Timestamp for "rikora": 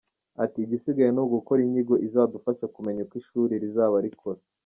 4.05-4.41